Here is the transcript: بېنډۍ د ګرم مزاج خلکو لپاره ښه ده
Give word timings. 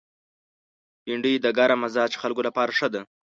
بېنډۍ 1.03 1.33
د 1.41 1.47
ګرم 1.57 1.79
مزاج 1.83 2.11
خلکو 2.21 2.41
لپاره 2.47 2.71
ښه 2.77 2.87
ده 2.93 3.01